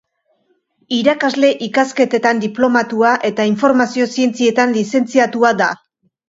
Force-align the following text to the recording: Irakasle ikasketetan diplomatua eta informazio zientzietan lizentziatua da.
Irakasle 0.99 1.51
ikasketetan 1.65 2.41
diplomatua 2.45 3.11
eta 3.31 3.45
informazio 3.51 4.09
zientzietan 4.15 4.75
lizentziatua 4.79 5.55
da. 5.63 5.71